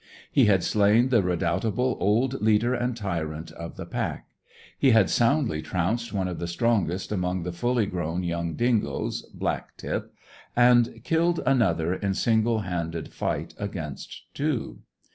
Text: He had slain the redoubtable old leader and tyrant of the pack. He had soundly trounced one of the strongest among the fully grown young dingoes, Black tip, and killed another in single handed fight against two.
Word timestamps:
He 0.31 0.45
had 0.45 0.63
slain 0.63 1.09
the 1.09 1.21
redoubtable 1.21 1.95
old 1.99 2.41
leader 2.41 2.73
and 2.73 2.97
tyrant 2.97 3.51
of 3.51 3.75
the 3.75 3.85
pack. 3.85 4.27
He 4.79 4.89
had 4.89 5.11
soundly 5.11 5.61
trounced 5.61 6.11
one 6.11 6.27
of 6.27 6.39
the 6.39 6.47
strongest 6.47 7.11
among 7.11 7.43
the 7.43 7.51
fully 7.51 7.85
grown 7.85 8.23
young 8.23 8.55
dingoes, 8.55 9.21
Black 9.31 9.77
tip, 9.77 10.11
and 10.55 11.03
killed 11.03 11.41
another 11.45 11.93
in 11.93 12.15
single 12.15 12.61
handed 12.61 13.13
fight 13.13 13.53
against 13.59 14.23
two. 14.33 14.79